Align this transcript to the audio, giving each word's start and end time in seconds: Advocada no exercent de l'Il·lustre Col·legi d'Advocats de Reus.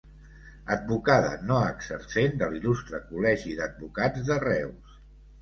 Advocada 0.75 1.35
no 1.49 1.57
exercent 1.73 2.33
de 2.41 2.49
l'Il·lustre 2.55 3.03
Col·legi 3.11 3.55
d'Advocats 3.61 4.27
de 4.33 4.41
Reus. 4.49 4.99